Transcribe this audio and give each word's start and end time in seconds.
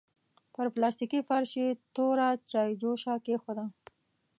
پر 0.53 0.67
پلاستيکي 0.75 1.19
فرش 1.27 1.51
يې 1.61 1.67
توره 1.95 2.29
چايجوشه 2.51 3.13
کېښوده. 3.25 3.65